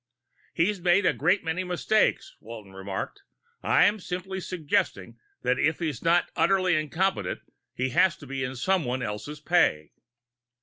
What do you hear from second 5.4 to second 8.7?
that if he's not utterly incompetent he must be in